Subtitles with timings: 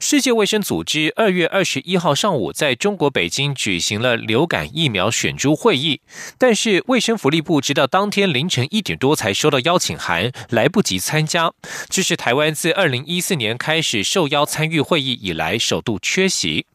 [0.00, 6.00] 世界卫生组织二月二十一号上午在中国北京举行了流感疫苗选株会议，
[6.38, 11.52] 但是卫生福利部直到当天凌晨一点多才收到邀请函，来不及参加。
[11.88, 16.66] 这是台湾自二零一四年开始受邀参与会议以来首度缺席。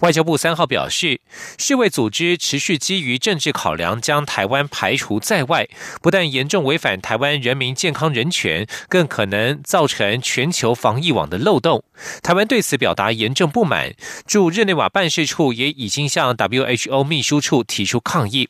[0.00, 1.20] 外交部三号表示，
[1.58, 5.68] 世卫组织持续基于政治考量将台湾排除在外，
[6.00, 11.84] 不但严重违反台湾人民健康人权，更可能造成全球防疫网的漏洞。
[12.22, 13.94] 台湾对此表达严重不满，
[14.26, 18.48] 驻日内瓦办事处也已经向 WHO 秘书处提出抗议。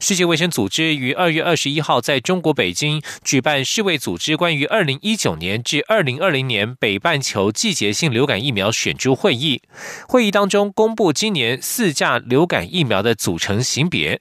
[0.00, 9.62] 世界卫生组织于二月二十一号在中国北京举办世卫组织关于二零一九年至二零二零年北半球季节性流感疫苗选株会议。
[10.08, 14.20] 会议当中公布今年四价流感疫苗的组成型别。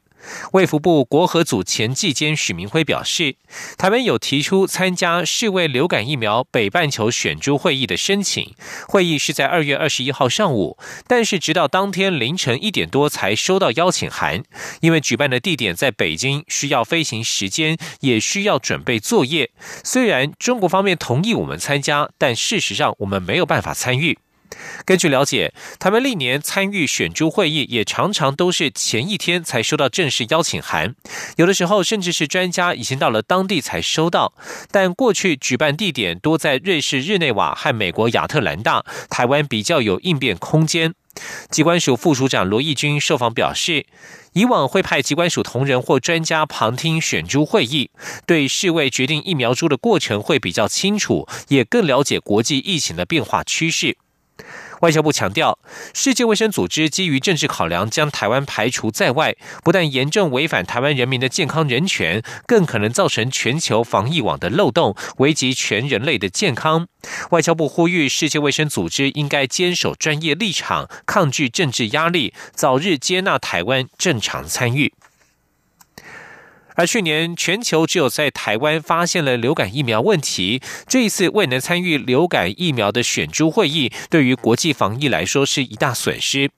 [0.53, 3.35] 卫福部国合组前季监许明辉表示，
[3.77, 8.53] 台湾有提出参加世卫流感疫苗北半球选株会议的申请。
[8.87, 14.43] 会议是在二月二十一号上午，但是直到当天凌晨一点多才收到邀请函。
[14.81, 19.51] 因为举办的地点在北京，需要飞行时间，也需要准备作业。
[19.83, 24.17] 虽然中国方面同意我们参加，但事实上我们没有办法参与。
[24.85, 30.95] 根据了解，台湾历年参与选株会议，也常常都是前一天才收到正式邀请函，
[31.37, 34.33] 有的时候甚至是专家已经到了当地才收到。
[34.71, 40.93] 但过去举办地点多在瑞士日内瓦和美国亚特兰大，台湾比较有应变空间。
[41.49, 43.85] 机关署副署长罗义军受访表示，
[44.31, 47.91] 以往会派机关署同仁或专家旁听选株会议，
[48.25, 53.97] 对世卫决定疫苗株的过程会比较清楚，也更了解国际疫情的变化趋势。
[54.81, 55.57] 外交部强调，
[55.93, 66.87] 世界卫生组织基于政治考量将台湾排除在外，不但严重违反台湾人民的健康人权，更可能造成全球防疫网的漏洞，危及全人类的健康。
[67.29, 74.93] 外交部呼吁世界卫生组织应该坚守专业立场，抗拒政治压力，早日接纳台湾正常参与。
[76.75, 86.49] 而去年全球只有在台湾发现了流感疫苗问题，这一次未能参与流感疫苗的选株会议，对于国际防疫来说是一大损失。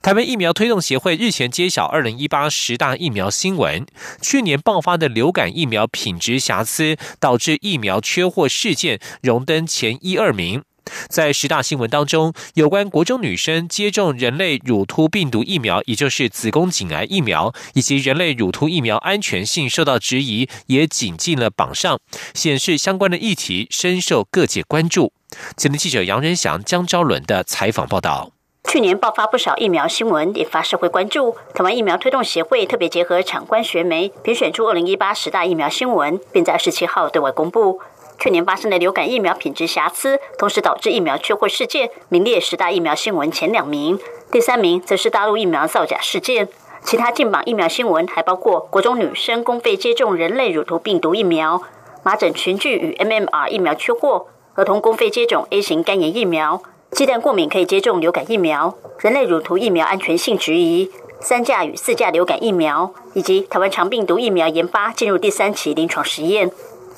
[0.00, 3.84] 台湾疫苗推动协会日前揭晓二零一八十大疫苗新闻，
[4.22, 10.62] 去年爆发的流感疫苗品质瑕疵，导致疫苗缺货事件荣登前一二名。
[11.08, 21.98] 在十大新闻当中，有关国中女生接种人类乳突病毒疫苗，也就是子宫颈癌疫苗，以及人类乳突疫苗安全性受到质疑，也紧进了榜上，
[22.34, 25.12] 显示相关的议题深受各界关注。
[25.56, 28.30] 前天记者杨仁祥、江昭伦的采访报道。
[28.68, 31.36] 去年爆发不少疫苗新闻，引发社会关注。
[31.54, 37.80] 台湾疫苗推动协会特别结合产官学媒，评选出二零一八十大疫苗新闻，并在十七号对外公布。
[38.18, 43.98] 去年发生的流感疫苗品质瑕疵，同时导致疫苗缺货事件，名列十大疫苗新闻前两名。
[44.30, 46.48] 第三名则是大陆疫苗造假事件。
[46.82, 51.60] 其他进榜疫苗新闻还包括国中女生公费接种人类乳头病毒疫苗、
[52.02, 56.62] 麻疹群聚与 MMR 疫苗缺货、儿童公费接种 A 型肝炎疫苗、
[56.92, 60.90] 鸡蛋过敏可以接种流感疫苗、人类乳头疫苗安全性质疑、
[61.20, 66.50] 三价与四价流感疫苗，以及台湾长病毒疫苗研发进入第三期临床实验。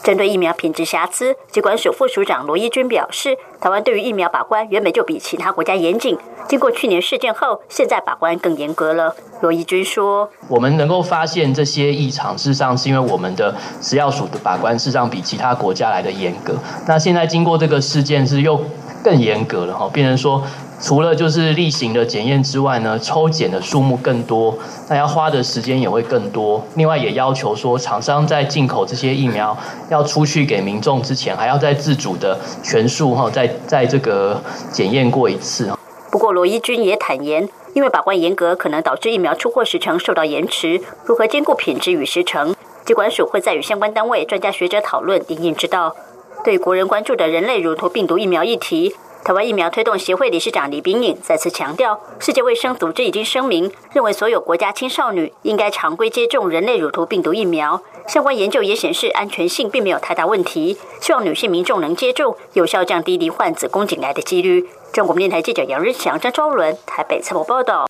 [0.02, 6.16] 针对疫苗品质瑕疵，机关署副署长罗一军表示，台湾对于疫苗把关原本就比其他国家严谨，
[6.48, 9.14] 经过去年事件后，现在把关更严格了。
[9.40, 16.54] 罗一军说：“我们能够发现这些异常，事实上是因为我们的食药署的把关，事实上比其他国家来的严格。
[16.86, 18.60] 那现在经过这个事件，是又
[19.02, 20.42] 更严格了哈，变成说。”
[20.80, 24.56] 除了就是例行的检验之外呢，抽检的数目更多，
[24.88, 26.64] 那要花的时间也会更多。
[26.76, 29.56] 另外也要求说，厂商在进口这些疫苗
[29.90, 35.72] 要出去给民众之前，还要在自主的全数哈，在在这个检验过一次。
[36.10, 40.80] 不过罗伊军也坦言，因为把关严格，可能导致疫苗出货时程受到延迟。
[41.04, 42.54] 如何兼顾品质与时程，
[42.84, 45.94] 机管署会再与相关单位、专家学者讨论，应应之道。
[46.44, 48.94] 对国人关注的人类乳头病毒疫苗议题。
[49.24, 57.82] 台湾疫苗推动协会理事长李炳颖再次强调，世界卫生组织已经声明，认为所有国家青少年应该常规接种人类乳头病毒疫苗。
[58.06, 60.78] 相关研究也显示，安全性并没有太大问题。
[61.00, 64.66] 希望女性民众能接种，有效降低罹患子宫颈癌的几率。
[64.92, 67.87] 中国电台记者杨日祥、张昭伦台北采访报道。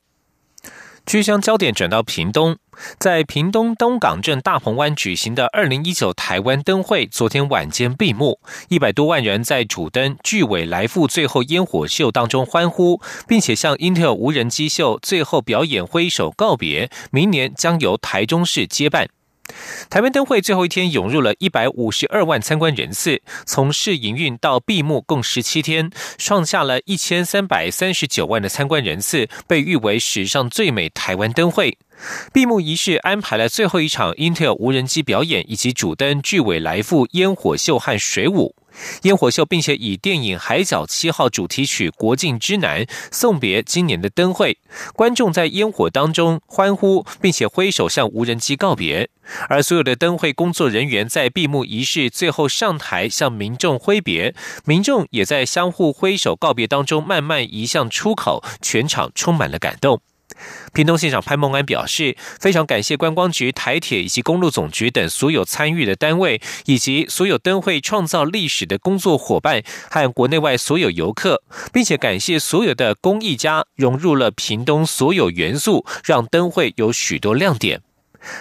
[1.09, 2.59] 居乡焦点转到屏东，
[2.99, 8.39] 在屏东东港镇大鹏湾举行的二零一九台湾灯会，昨天晚间闭幕。
[8.69, 16.91] 一百多万人在主灯巨尾来赴最后烟火秀当中欢呼，并且向 Intel 无人机秀最后表演挥手告别。
[17.11, 19.09] 明年将由台中市接办。
[19.89, 31.79] 台湾灯会最后一天涌入了一百五十二万参观人次，从试营运到闭幕共十七天，创下了一千三百三十九万的参观人次，被誉为史上最美台湾灯会。
[32.33, 38.55] 闭幕仪式安排了最后一场 Intel 无人机表演，以及主灯巨尾来复烟火秀和水舞。
[39.03, 44.59] 烟火秀，并且以电影《海角七号》主题曲《国境之南》送别今年的灯会。
[44.94, 49.11] 观众在烟火当中欢呼，并且挥手向无人机告别。
[49.49, 54.35] 而所有的灯会工作人员在闭幕仪式最后上台向民众挥别，
[54.65, 60.00] 民众也在相互挥手告别当中慢慢移向出口，全场充满了感动。
[60.73, 71.43] 屏东县长潘孟安表示，非常感谢观光局、台铁以及公路总局等所有参与的单位，以及所有灯会创造历史的工作伙伴和国内外所有游客，
[71.73, 77.88] 并且感谢所有的公益家融入了屏东所有元素，让灯会有许多亮点。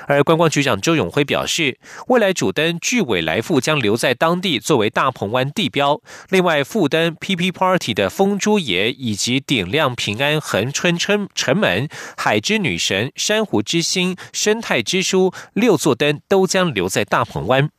[0.08, 1.78] 而观光局长周永辉表示，
[2.08, 6.02] 未来主灯巨尾来复将留在当地作为大鹏湾地标。
[6.30, 11.88] 另外，副灯 PP Party 的风珠爷以及点亮平安恒春城城门、
[12.18, 17.70] 海之女神、珊瑚之星、生态之书六座灯都将留在大鹏湾。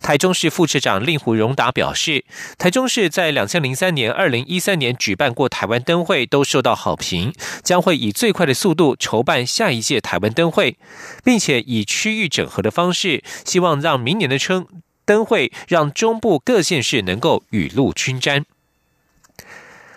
[0.00, 2.24] 台中市副市长令狐荣达表示，
[2.58, 7.32] 台中市在两千零三年、二零一三年举办过台湾灯会，都受到好评，
[7.62, 10.76] 将会以最快的速度筹办下一届台湾灯会，
[11.24, 14.66] 并且以区域整合的方式，希望让明年的春
[15.04, 18.44] 灯会让中部各县市能够雨露均沾。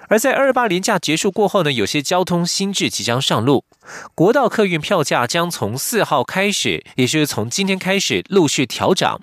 [0.08, 3.66] 而在二八连假结束过后呢，有些交通新制即将上路。
[4.16, 9.20] 国道客运票价将从四号开始，也就是从今天开始陆续调涨。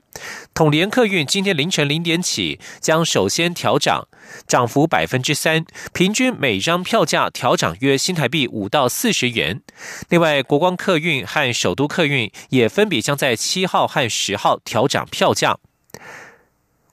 [0.52, 4.06] 统联客运今天凌晨零点起将首先调涨，
[4.46, 9.62] 涨幅百分之三，平均每张票价调涨约新台币五到四十元。
[10.08, 15.58] 另外，国光客运和首都客运也分别将在七号和十号调涨票价。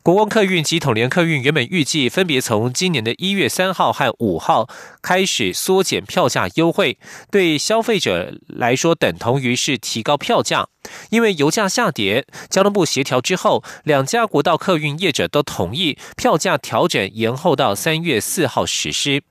[0.03, 4.67] 国光客运及统联客运原本预计分别从今年的一月三号和五号
[5.03, 6.97] 开始缩减票价优惠，
[7.29, 10.67] 对消费者来说等同于是提高票价。
[11.11, 19.21] 因为油价下跌，交通部协调之后，两家国道客运业者都同意票价调整延后到三月四号实施。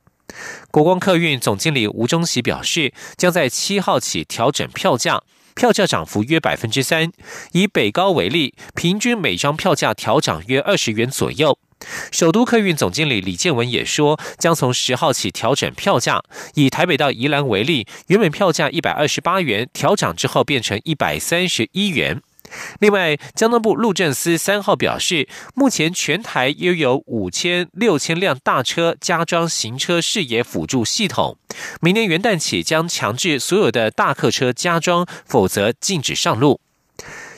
[0.70, 5.20] 国光客运总经理吴忠喜表示，将在七号起调整票价。
[5.54, 7.10] 票价涨幅约百分之三，
[7.52, 11.58] 以北高为例，平均每张票价调涨约二十元左右。
[12.12, 16.22] 首都客运总经理李建文也说，将从十号起调整票价。
[16.54, 22.20] 以台北到宜兰为例，原本票价一百二十八元，调涨之后变成一百三十一元。
[22.80, 31.36] 另外，交通部路政司三号表示，目前全台约有五千六千辆大车加装行车视野辅助系统，
[31.80, 36.60] 明年元旦起将强制所有的大客车加装，否则禁止上路。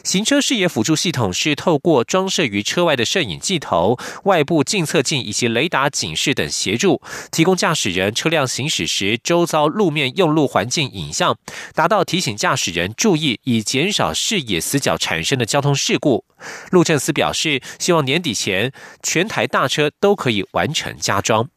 [0.04, 7.00] 行车视野辅助系统是透过装设于车外的摄影镜头、外部镜侧镜以及雷达警示等协助，
[7.30, 11.36] 提供驾驶人车辆行驶时周遭路面用路环境影像，
[11.74, 16.24] 达到提醒驾驶人注意，以减少视野死角产生的交通事故。
[16.70, 18.72] 路政司表示，希望年底前
[19.02, 21.48] 全台大车都可以完成加装。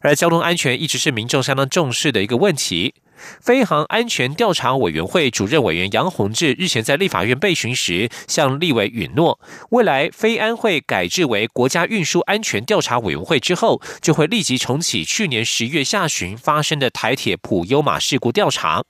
[0.00, 2.92] 而交通安全一直是民众相当重视的一个问题。
[3.40, 9.38] 飞航安全调查委员会主任委员杨宏志日前在立法院被询时，向立委允诺，
[9.70, 18.84] 未来飞安会改制为国家运输安全调查委员会之后，就会立即重启去年十月下旬发生的台铁普优马事故调查。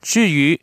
[0.00, 0.60] 至于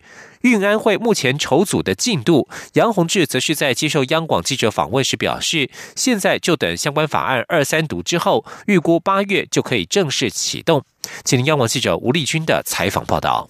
[0.48, 10.84] 运安会目前筹组的进度，杨洪志则是在接受央广记者访问时表示，现在就等相关法案二三读之后，预估八月就可以正式启动。
[11.26, 13.50] 请央广记者吴丽君的采访报道。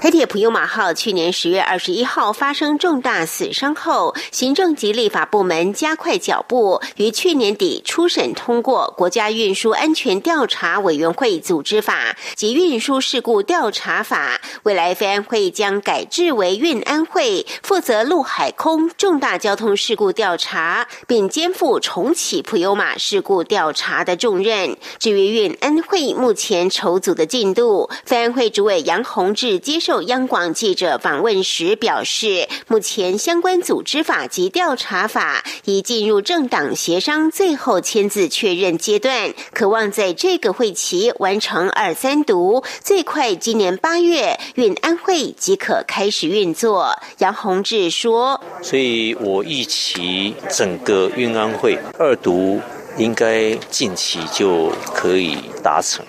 [0.00, 14.40] 台铁普悠马号去年十月二十一号发生重大死伤后，行政及立法部门加快脚步，于去年底初审通过《国家运输安全调查委员会组织法》及《运输事故调查法》。
[14.62, 24.76] 未来飞安会将改制为运安会，负责陆海空重大交通事故调查，并肩负重启普悠马事故调查的重任。
[25.00, 29.63] 至于运安会目前筹组的进度，飞安会主委杨宏志。
[29.64, 46.90] 接受央广记者访问时表示，目前相关组织法及调查法已进入政党协商最后签字确认阶段，渴望在这个会期完成二三读，最快今年八月运安会即可开始运作。
[47.18, 52.60] 杨宏志说：“所以我预期整个运安会二读
[52.98, 56.04] 应该近期就可以达成。”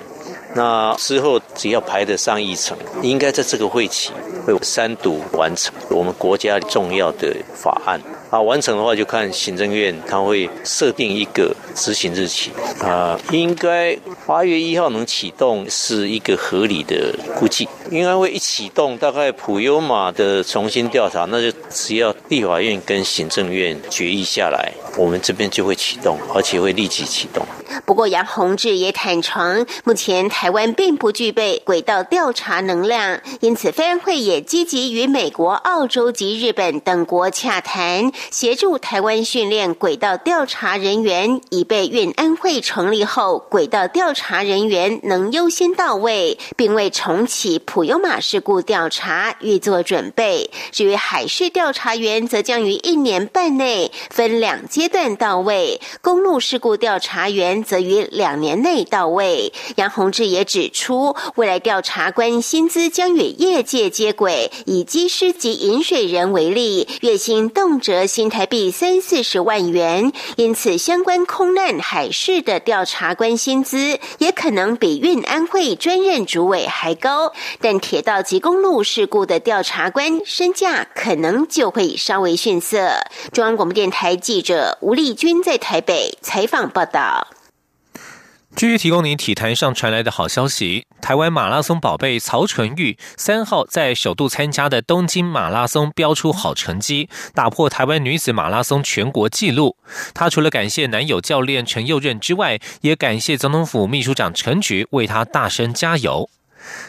[0.55, 4.11] 那之后只要排得上议程，应该在这个会期
[4.45, 8.41] 会三读完成我们国家重要的法案啊。
[8.41, 13.19] 完成的话，就看行政院他会设定一个执行日期啊。
[13.31, 17.67] 应该八月一号能启动是一个合理的估计。
[17.91, 27.45] 应该会一启动，大概普悠玛的重新调查，那就只要立法院跟行政院决议下来，我们这边就会启动，而且会立即启动。
[27.85, 50.49] 不过，杨宏志也坦诚，目前台湾并不具备轨道调查能量，因此飞安会也积极与美国、澳洲及日本等国洽谈，协助台湾训练轨道调查人员，以备运安会成立后，轨道调查人员能优先到位，并为重启普悠玛事故调查预做准备。
[50.71, 57.64] 至于海事调查员，则将于一年半内分两阶段到位，公路事故调查员。
[57.65, 59.51] 则于两年内到位。
[59.75, 64.51] 杨宏志也指出，未来调查官薪资将与业界接轨。
[64.65, 77.33] 以机师及饮水人为例，月薪动辄新台币三四十万元，因此相关空难海事的调查官薪资也可能比运安会专任主委还高。
[77.59, 82.91] 但铁道及公路事故的调查官身价可能就会稍微逊色。
[83.33, 87.27] 中央广播电台记者吴丽君在台北采访报道。
[88.55, 99.75] 继续提供您体坛上传来的好消息：台湾马拉松宝贝曹纯玉三号在首度参加的东京马拉松标出好成绩，打破台湾女子马拉松全国纪录。
[100.13, 106.29] 她除了感谢男友教练陈佑任之外，也感谢总统府秘书长陈菊为她大声加油。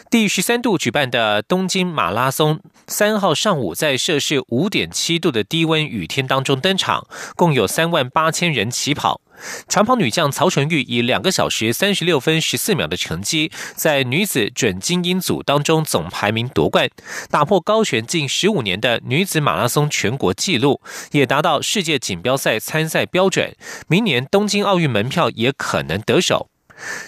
[0.09, 7.05] 第十三度举办的东京马拉松，三号上午在摄氏五点七度的低温雨天当中登场，
[7.35, 9.19] 共有三万八千人起跑。
[9.67, 16.89] 长跑女将曹纯玉以两个小时三十六分十四秒的成绩，在女子准精英组当中总排名夺冠，
[17.29, 23.55] 打破高悬近十五年的女子马拉松全国纪录，也达到世界锦标赛参赛标准。
[23.87, 26.49] 明年东京奥运门票也可能得手。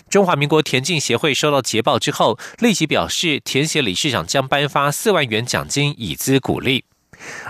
[0.09, 6.85] 中华民国田径协会收到捷报之后，立即表示，田协理事长将颁发四万元奖金以资鼓励。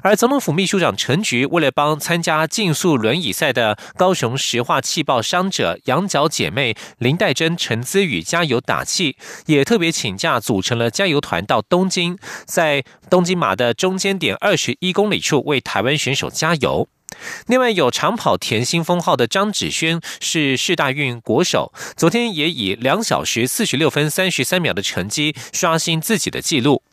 [0.02, 9.18] 而总统府秘书长陈菊为了帮参加竞速轮椅赛的高雄石化气爆伤者羊角姐妹林黛珍、陈姿宇加油打气，
[9.48, 16.88] 也特别请假组成了加油团到东京，在东京马的中间点二十一公里处为台湾选手加油。
[17.48, 26.84] 另外，有长跑甜心封号的张芷萱是世大运国手，昨天也以两小时四十六分三十三秒的成绩刷新自己的纪录。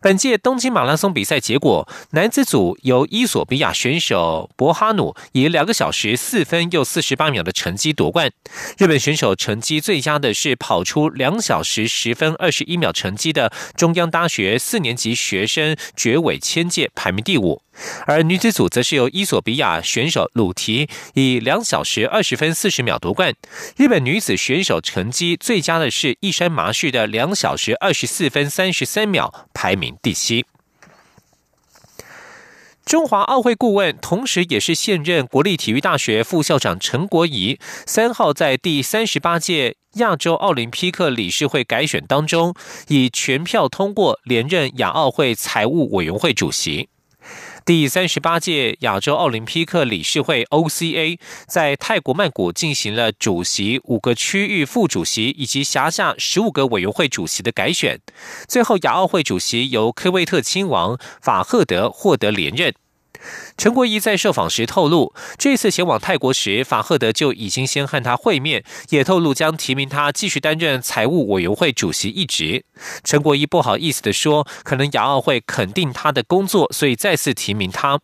[0.00, 8.30] 本届东京马拉松比赛结果，男子组由伊索比亚选手博哈努以两个小时四分又四十八秒的成绩夺冠。
[8.76, 17.62] 日本选手成绩最佳的是跑出两小时十分二十一秒成绩的中央大学四年级学生绝尾千介，排名第五。
[18.06, 23.34] 而女子组则是由伊索比亚选手鲁提以两小时二十分四十秒夺冠。
[23.76, 30.44] 日本女子选手成绩最佳的是一山麻绪的两小时二十四分三十三秒，排名第七。
[32.84, 42.54] 中华奥会顾问，同时也是现任国立体育大学副校长陈国仪，三号在第三十八届亚洲奥林匹克理事会改选当中，
[42.86, 46.88] 以全票通过连任亚奥会财务委员会主席。
[47.68, 58.00] 第三十八届亚洲奥林匹克理事会 （OCA） 在泰国曼谷进行了主席、五个区域副主席以及辖下十五个委员会主席的改选，
[58.48, 62.72] 最后亚奥会主席由科威特亲王法赫德获得连任。
[63.56, 72.64] 陈国仪在受访时透露，这次前往泰国时，法赫德就已经先和他会面，也透露将提名他继续担任财务委员会主席一职。
[73.02, 77.98] 陈国仪不好意思的说，可能亚奥会肯定他的工作，所以再次提名他。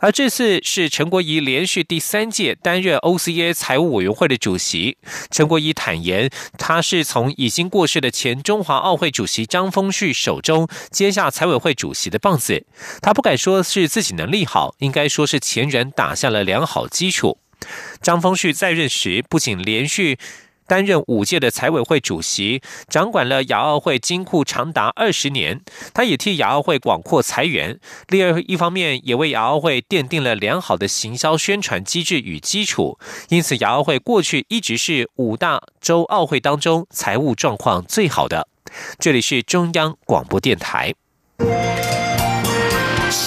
[0.00, 4.96] 而这次是陈国仪连续第三届担任 OCA 财务委员会的主席。
[5.30, 12.64] 陈国仪坦言，他是从已经过世的前中华奥会主席张丰旭手中接下财委会主席的棒子。
[13.02, 17.38] 他不敢说是自己能力好，应该说是前人打下了良好基础。
[18.00, 20.18] 张丰旭在任时不仅连续。
[20.68, 25.62] 担任五届的财委会主席，掌管了亚奥会金库长达二十年。
[25.94, 32.98] 他也替亚奥会广阔财源，另外一方面也为亚奥会奠定了良好的行销宣传机制与基础。
[33.30, 38.46] 因此，亚奥会过去一直是五大洲奥会当中财务状况最好的。
[38.98, 40.94] 这里是中央广播电台。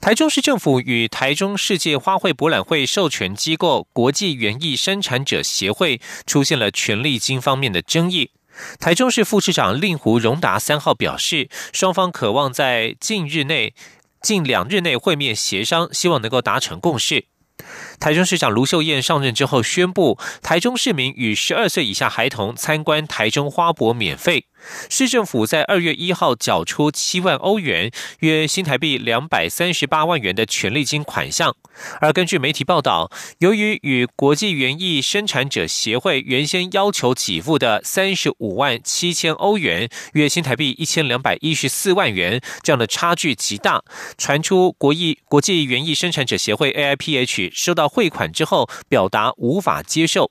[0.00, 8.30] 台中市政府与台中世界花卉博览会授权机构国际园艺生产者协会出现了权利金方面的争议。
[8.78, 13.74] 台中市副市长令狐荣达三号表示，双方渴望在近日内、
[14.22, 17.26] 近两日内会面协商，希望能够达成共识。
[17.98, 24.46] 台中市长卢秀燕上任之后宣布，台中市民与十二岁以下孩童参观台中花博免费。
[24.88, 31.54] 市政府在二月一号缴出七万欧元（约新台币两百三十八万元）的权利金款项。
[32.00, 43.84] 而根据媒体报道，由于与国际园艺生产者协会原先要求给付的三十五万七千欧元（约新台币一千两百一十四万元）这样的差距极大，
[44.18, 50.30] 传出国艺国际园艺生产者协会 AIPH 收到汇款之后，表达无法接受。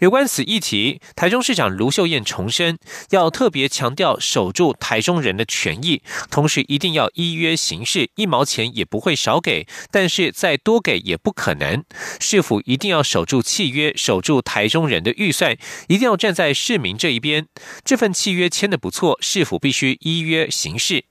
[0.00, 2.78] 有关此议题，台中市长卢秀燕重申，
[3.12, 11.82] 要特别强调守住台中人的权益，同时一定要依约行事，一毛钱也不会少给，但是再多给也不可能。
[12.20, 15.56] 市府一定要守住契约，守住台中人的预算，
[15.88, 17.46] 一定要站在市民这一边。
[17.82, 21.06] 这份契约签的不错，市府必须依约行事。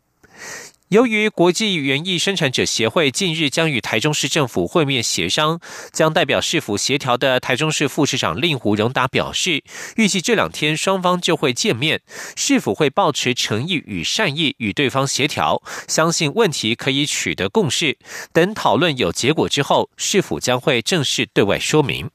[0.90, 5.60] 由于国际园艺生产者协会近日将与台中市政府会面协商，
[5.92, 9.64] 将代表市府协调的台中市副市长令狐荣达表示，
[9.96, 12.02] 预计这两天双方就会见面，
[12.36, 17.98] 市府会保持诚意与善意与对方协调，相信问题可以取得共识。
[18.32, 22.12] 等讨论有结果之后，市府将会正式对外说明。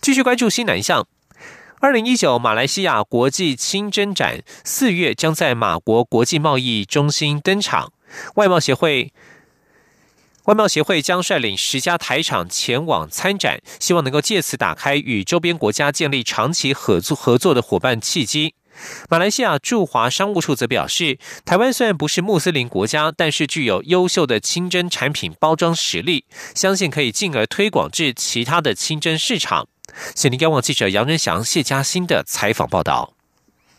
[0.00, 1.08] 继续关注新南向。
[1.84, 7.92] 二零一九马来西亚国际清真展四月将在马国国际贸易中心登场，
[8.36, 9.12] 外贸协会
[10.44, 18.54] 外贸协会将率领十家台厂前往参展，希望能够借此打开与周边国家建立长期合作合作的伙伴契机。
[19.10, 29.68] 马来西亚驻华商务处则表示，台湾虽然不是穆斯林国家，但是具有优秀的清真产品包装实力，相信可以进而推广至其他的清真市场。
[30.14, 33.13] 谢林央网记者杨仁祥、谢嘉欣的采访报道。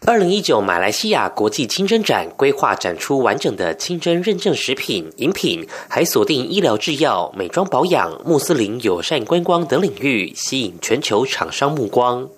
[0.07, 12.29] 二零一九马来西亚国际清真展规划展出完整的清真认证食品、饮品，还锁定医疗制药、美妆保养、穆斯林友善观光等领域，吸引全球厂商目光。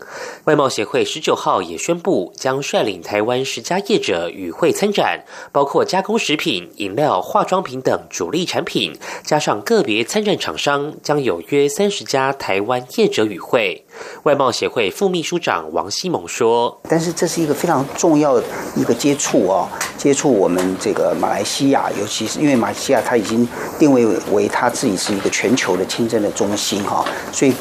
[0.46, 13.84] 外贸协会十九号也宣布，将率领台湾十家业者与会参展，包括加工食品、饮料、化妆品等主力产品，加上个别参展厂商，将有约三十家台湾业者与会。
[14.24, 18.44] 外贸协会副秘书长王希蒙说：“但是这是一个非常重要的
[18.76, 23.48] 一个接触哦，接触我们这个马来西亚，尤其是因为马来西亚它已经
[23.80, 27.54] 定位为它自己是一个全球的清真的中心哈，所以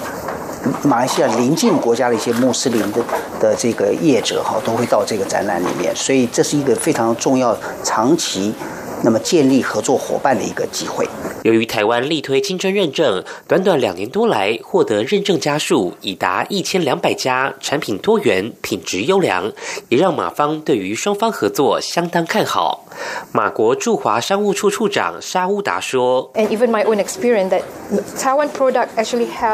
[0.83, 3.01] 马来西亚邻近国家的一些穆斯林的
[3.40, 8.55] 的这个业者哈，都会到这个展览里面，所以这是一个非常重要、长期。”
[9.02, 11.06] 那么建立合作伙伴的一个机会。
[11.42, 19.52] 由于台湾力推金砖认证，短短两年多来获得认证家数已达一千两百家，产品多元，品质优良，
[19.88, 22.85] 也让马方对于双方合作相当看好。
[23.30, 26.32] 马国驻华商务处处长沙乌达说：“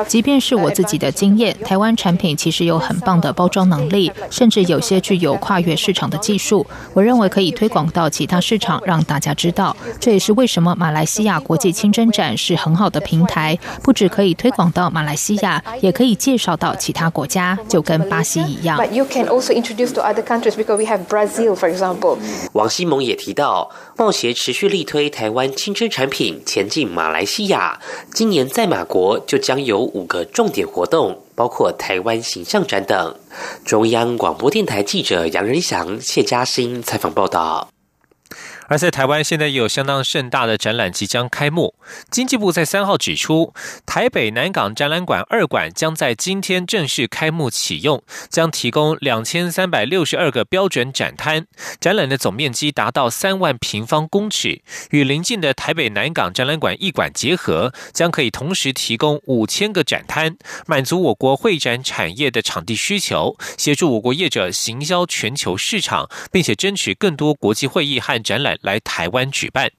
[0.07, 6.65] 即便是我自己的经验，台湾产品其实有很棒的包装能力，甚至有些具有跨越市场的技术。
[6.95, 9.77] 我认为可以推广到其他市场，让大家知道。
[9.99, 22.19] 这也是为什么马来西亚国际清真展是很好的平台，不只可以推广到马来西亚，也可以介绍到其他国家，就跟巴西一样。” But you can also introduce to other countries because we have Brazil, for example.
[22.53, 23.33] 王希蒙也提。
[23.33, 27.81] 提到，贸协持续力推台湾清真产品前进马来西亚。
[28.13, 33.15] 今年在马国就将有五个重点活动，包括台湾形象展等。
[33.65, 37.72] 中央广播电台记者杨仁祥、谢嘉欣采访报道。
[38.73, 41.75] 而在台湾，现在也有相当盛大的展览即将开幕。
[42.11, 43.53] 经济部在三号指出，
[43.85, 51.47] 台北南港展览馆二馆将在今天正式开幕启用，将提供两千三百六十二个标准展摊，
[51.79, 68.59] 展览的总面积达到三万平方公尺，与邻近的台北南港展览馆一馆结合，将可以同时提供五千个展摊，满足我国会展产业的场地需求，协助我国业者行销全球市场，并且争取更多国际会议和展览。
[68.63, 69.71] 来台湾举办，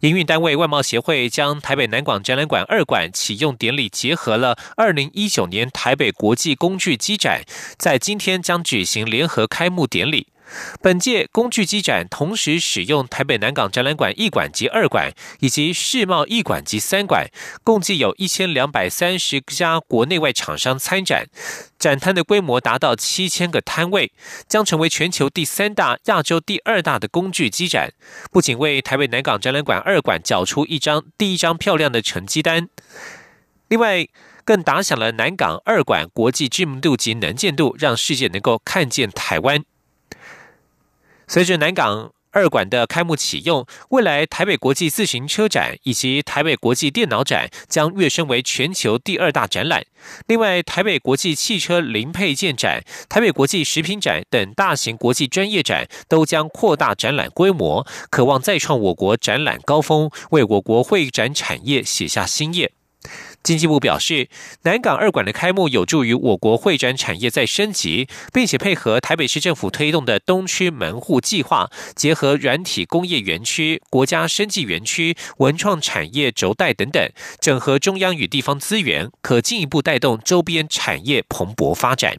[0.00, 7.42] 营运单位外贸协会将台北南广展览馆二馆启用典礼结合了二零一九年台北国际工具机展，
[7.76, 10.28] 在今天将举行联合开幕典礼。
[10.82, 17.28] 本届工具机展同时使用台北南港展览馆一馆及二馆，以及世贸一馆及三馆，
[17.62, 21.26] 共计有一千两百三十家国内外厂商参展。
[21.78, 24.12] 展摊的规模达到七千个摊位，
[24.48, 27.92] 将成为全球第三大、亚洲第二大的工具机展。
[28.30, 32.68] 不仅为台北南港展览馆二馆缴出一张第一张漂亮的成绩单，
[33.68, 34.06] 另外
[34.44, 39.64] 更打响了南港二馆国际知名度及能见度，让世界能够看见台湾。
[41.26, 49.84] 随着南港二馆的开幕启用，未来台北国际自行车展以及台北国际电脑展将跃升为全球第二大展览。
[50.26, 62.72] 另外，台北国际汽车零配件展、台北国际食品展等大型国际专业展都将扩大展览规模，渴望再创我国展览高峰，为我国会展产业写下新页。
[63.44, 64.30] 经济部表示，
[64.62, 77.06] 南港二馆的开幕有助于我国会展产业再升级，并且配合台北市政府推动的东区门户计划，结合软体工业园区、国家生技园区、文创产业轴带等等，
[77.38, 82.16] 整合中央与地方资源，可进一步带动周边产业蓬勃发展。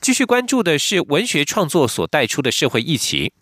[0.00, 3.32] 继续关注的是文学创作所带出的社会议题。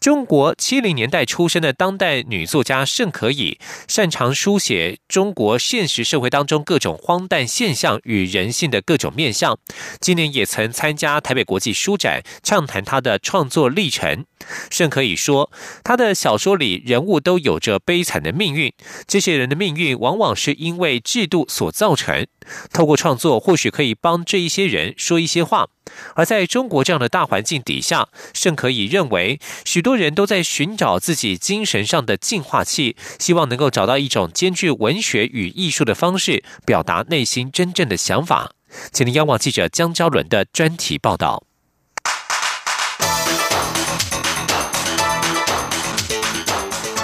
[0.00, 9.58] 中国七零年代出生的当代女作家盛可以，擅长书写中国现实社会当中各种荒诞现象与人性的各种面相。
[10.00, 14.24] 今年也曾参加台北国际书展，畅谈她的创作历程。
[14.70, 15.50] 盛可以说，
[15.82, 18.72] 她的小说里人物都有着悲惨的命运，
[19.08, 22.26] 这些人的命运往往是因为制度所造成。
[22.72, 25.66] 透过创作，或许可以帮这一些人说一些话。
[26.14, 38.52] 而在中国这样的大环境底下，甚可以认为，许多人都在寻找自己精神上的净化器，希望能够找到一种兼具文学与艺术的方式，表达内心真正的想法。
[38.92, 41.44] 请您央望记者江昭伦的专题报道。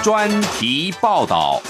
[0.03, 1.61] 专题报道。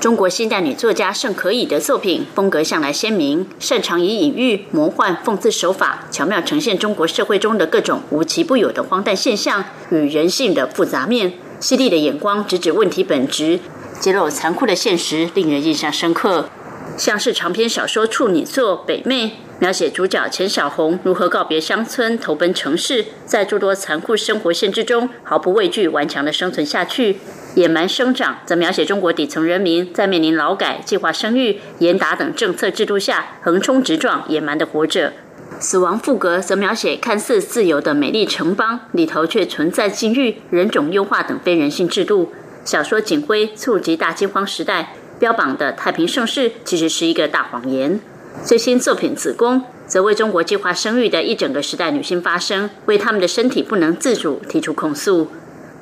[0.00, 11.32] 中国现代女作家盛可以的作品风格向来鲜明，擅长以隐喻、魔幻、讽刺手法，巧妙呈现中国社会中的各种无奇不有的荒诞现象与人性的复杂面。
[11.58, 13.58] 犀利的眼光直指问题本质，
[13.98, 16.48] 揭露残酷的现实，令人印象深刻。
[16.96, 19.26] 像是长篇小说处女作《北妹》。
[19.60, 27.16] 描写主角钱小红如何告别乡村，投奔城市，在诸多残酷生活限制中毫不畏惧、顽强的生存下去。
[27.56, 35.12] 野蛮生长则描写中国底层人民在面临劳改、计划生育、严打等政策制度下横冲直撞、野蛮的活着。
[35.58, 42.32] 死亡赋格则描写看似自由的美丽城邦里头却存在禁欲、人种优化等非人性制度。
[42.64, 47.98] 小说《警徽》触及大饥荒时代，标榜的太平盛世其实是一个大谎言。
[48.44, 55.28] 最新作品《子宫》则为中国计划生育的一整个时代女性发声，为她们的身体不能自主提出控诉。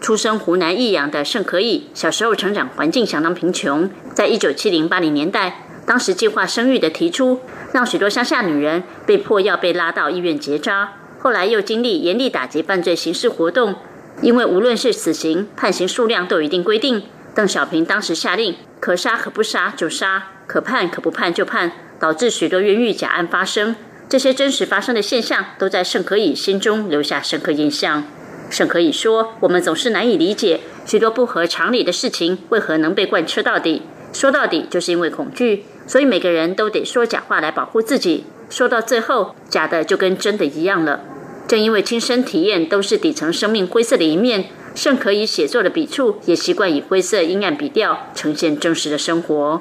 [0.01, 3.91] 出生湖南益阳的盛可以，小时候成长环境相当贫穷。
[4.15, 7.41] 在一九七零八零年代，当时计划生育的提出，
[7.73, 10.93] 让许多乡下女人被迫要被拉到医院结扎。
[11.19, 13.75] 后来又经历严厉打击犯罪刑事活动，
[14.21, 17.03] 因为无论是死刑判刑数量都有一定规定。
[17.35, 21.73] 邓小平当时下令，可杀可不杀就杀，可判可不判就判。
[22.01, 23.77] 导致许多冤狱假案发生，
[24.09, 28.05] 这些真实发生的现象都在盛可以心中留下深刻印象。
[28.49, 33.83] 盛可以说：“我们总是难以理解许多不合常理的事情为何能被贯彻到底。
[34.13, 38.25] 说到底，就是因为恐惧，所以每个人都得说假话来保护自己。
[38.49, 41.01] 说到最后，假的就跟真的一样了。
[41.49, 44.45] 正因为亲身体验都是底层生命灰色的一面，
[44.77, 49.61] 盛可以写作的笔触也习惯以灰色阴暗笔调呈现真实的生活。”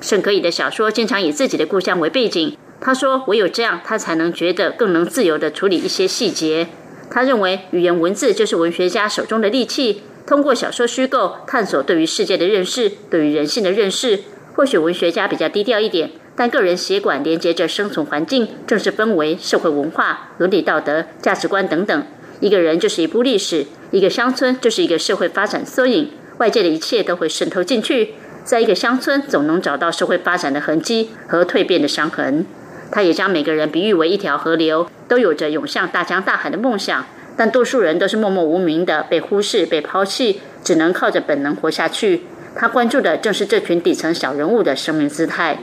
[0.00, 2.56] 盛可以的小说经常以自己的故乡为背景。
[2.80, 6.68] 他说：“唯有这样，他才能觉得更能自由地处理一些细节。”
[7.10, 10.02] 他认为，语言文字就是文学家手中的利器。
[10.26, 14.20] 通过小说虚构，探索对于世界的认识，对于人性的认识。
[14.54, 22.06] 或许文学家比较低调一点，但个人血管连接着生存环境、政治氛围、社会文化、伦理道德、价值观等等。
[22.40, 28.14] 一个人就是一部历史，一个乡村就是一个社会发展缩影，外界的一切都会渗透进去。
[28.44, 32.44] 在一个乡村，总能找到社会发展的痕迹和蜕变的伤痕。
[32.90, 42.24] 他也将每个人比喻为一条河流，都有着涌向大江大海的梦想，但多数人都是默默无名的，被忽视、被抛弃，只能靠着本能活下去。
[42.54, 45.58] 他关注的正是这群底层小人物的生命姿态。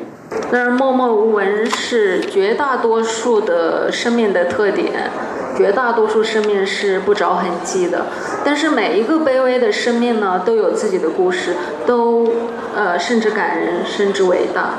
[0.51, 5.09] 然而，默默无闻是绝大多数的生命的特点。
[5.57, 8.05] 绝大多数生命是不着痕迹的，
[8.43, 12.27] 但是每一个卑微的生命呢，都有自己的故事，都
[12.75, 14.71] 呃甚至感人，甚至伟大。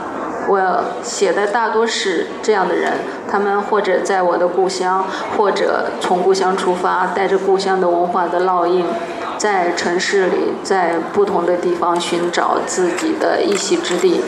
[0.48, 2.94] 我写的大多是这样的人，
[3.30, 5.06] 他们或者在我的故乡，
[5.36, 8.84] 或者从故乡出发，带着故乡的文化的烙印，
[9.38, 14.20] 在城市里，在不同的地方寻找自己的一席之地。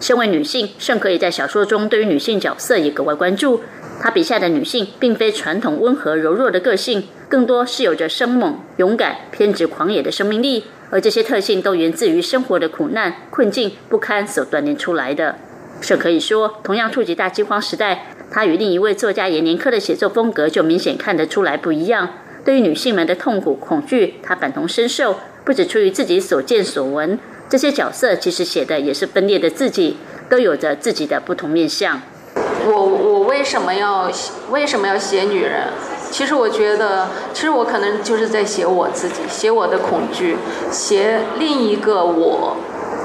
[0.00, 3.62] 身为女性，甚可以在小说中对于女性角色也格外关注。
[4.04, 15.36] 他笔下的女性，并非传统温和柔弱的个性，更多是有着生猛、勇敢、偏执、狂野的生命力，而这些特性都源自于生活的苦难、困境、不堪所锻炼出来的。
[15.80, 22.10] 这可以说，同样触及大饥荒时代，他与另一位作家严年科的写作风格就明显看得出来不一样。
[22.44, 27.18] 对于女性们的痛苦、恐惧，她感同身受，不止出于自己所见所闻。
[27.48, 29.96] 这些角色其实写的也是分裂的自己，
[30.28, 32.02] 都有着自己的不同面相。
[32.66, 34.08] 我我为什么要
[34.52, 35.64] 为什么要写女人？
[36.08, 40.36] 其实我觉得，其实我可能就是在写我自己，写我的恐惧，
[40.70, 42.56] 写另一个我，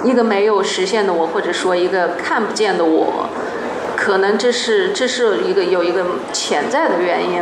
[0.03, 3.27] 一个没有实现的我，或者说一个看不见的我。
[3.97, 7.41] 可能这是这是一个有一个潜在的原因。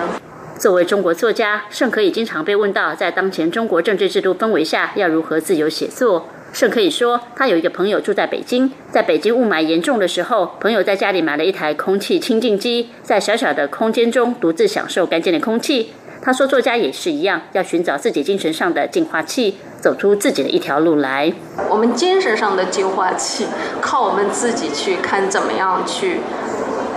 [0.57, 6.29] 作为中国作家，盛可以经常被问到，在当前中国政治制度氛围下，要如何自由写作。
[6.53, 15.93] 甚可以说，他有一个朋友住在北京，在北京雾霾严重的时候，朋友在家里买了一台空气清净机，在小小的空间中独自享受干净的空气。
[16.19, 21.31] 他说，作家也是一样，要寻找自己精神上的净化器，走出自己的一条路来。
[21.69, 23.45] 我们精神上的净化器，
[23.79, 26.21] 靠我们自己去看怎么样去，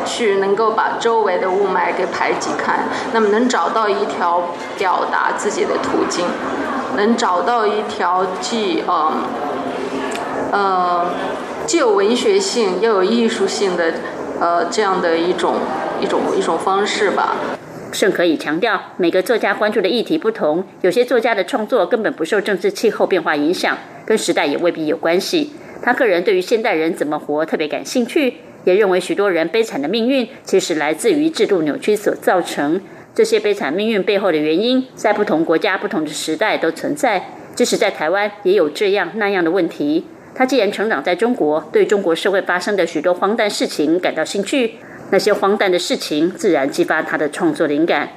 [0.06, 2.80] 去能够把周围的雾霾给排挤开，
[3.12, 6.24] 那么能找到一条表达自己的途径。
[6.96, 9.12] 能找到一条既呃
[10.53, 11.07] 呃
[11.66, 13.92] 既有文学性又有艺术性的
[14.40, 15.55] 呃这样的一种
[16.00, 17.37] 一种一种方式吧。
[17.92, 23.76] 甚可以强调，每个作家关注的议题不同，有些作家的创作根本不受政治气候变化影响，
[24.07, 25.53] 跟时代也未必有关系。
[25.83, 32.81] 他个人对于现代人怎么活特别感兴趣，也认为许多人悲惨的命运其实来自于制度扭曲所造成。
[33.14, 37.35] 这些悲惨命运背后的原因，在不同国家、不同的时代都存在。
[37.55, 40.07] 即使在台湾，也有这样那样的问题。
[40.35, 44.77] 他既然成长在中国，对中国社会发生的许多荒诞事情感到兴趣，
[45.11, 48.09] 那些荒诞的事情自然激发他的创作灵感。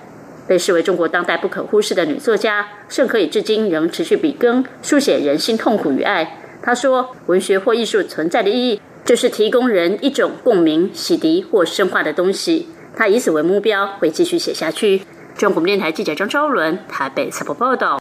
[0.47, 6.37] 被视为中国当代不可忽视的女作家，甚可以至今仍持续笔耕，书写人性痛苦与爱。
[6.61, 15.01] 他说：“文学或艺术存在的意义，就是提供人一种共鸣、洗涤或深化的东西。”他以此为目标，会继续写下去。
[15.35, 17.99] 中国电台记者张昭伦台北采访报道。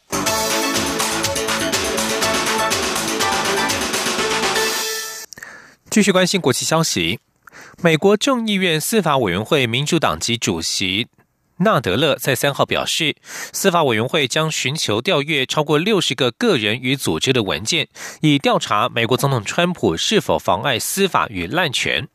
[5.88, 7.18] 继续关心国际消息，
[7.82, 11.08] 美国众议院司法委员会民主党籍主席
[11.58, 13.16] 纳德勒在三号表示，
[13.52, 17.88] 司法委员会将寻求调阅超过六十个个人与组织的文件，
[18.20, 22.08] 以调查美国总统川普是否妨碍司法与滥权。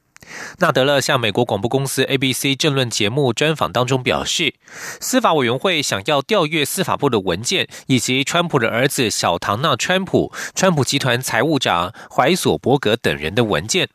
[0.60, 4.54] 纳德勒向美国广播公司 ABC 政论节目专访当中表示，
[5.00, 13.90] 司法委员会想要调阅司法部的文件，以及川普的儿子小唐纳·川普、川普集团财务长怀索伯格等人的文件。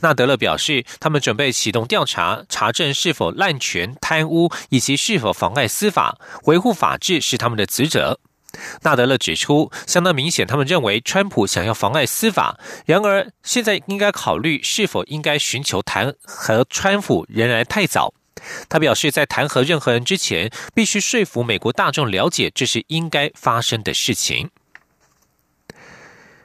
[0.00, 8.18] 纳德勒表示，他们准备启动调查，查证是否滥权、贪污，以及是否妨碍司法、维护法治是他们的职责。
[8.82, 12.58] 纳德勒指出，相当明显，他们认为川普想要妨碍司法。
[12.86, 18.14] 然而，现在应该考虑是否应该寻求弹劾川普，仍然太早。
[18.68, 24.50] 他表示，在弹劾任何人之前，必须说服美国大众了解这是应该发生的事情。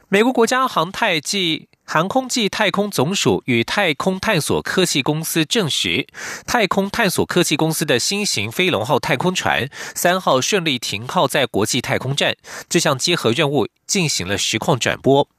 [0.09, 6.07] 美国国家航太暨航空暨太空总署与太空探索科技公司证实，
[6.47, 12.35] 太空探索科技公司的新型飞龙号太空船三号顺利停靠在国际太空站，
[12.67, 15.29] 这项结合任务进行了实况转播。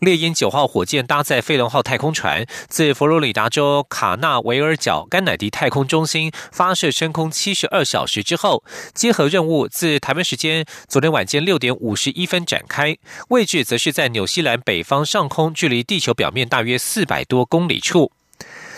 [0.00, 12.96] 猎鹰九号火箭搭载飞龙号太空船，自佛罗里达州卡纳维尔角甘乃迪太空中心发射升空七十二小时之后，接合任务自台湾时间昨天晚间六点五十一分展开，
[13.28, 18.10] 位置则是在纽西兰北方上空，距离地球表面大约四百多公里处。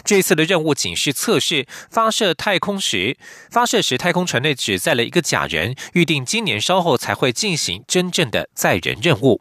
[0.04, 3.16] 这次的任务仅是测试发射太空时，
[3.48, 9.40] 发射时太空船内只载了一个假人，预定今年稍后才会进行真正的载人任务。